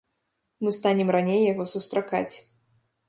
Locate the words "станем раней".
0.77-1.41